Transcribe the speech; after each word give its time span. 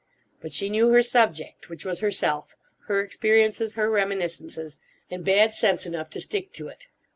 But 0.41 0.51
she 0.51 0.67
knew 0.71 0.89
her 0.89 1.03
subject, 1.03 1.69
which 1.69 1.85
was 1.85 1.99
Herself—her 1.99 3.01
experiences, 3.03 3.75
her 3.75 3.87
reminiscences: 3.87 4.79
and 5.11 5.23
bad 5.23 5.53
sense 5.53 5.85
enough 5.85 6.09
to 6.09 6.19
stick 6.19 6.51
to 6.53 6.69
it. 6.69 6.87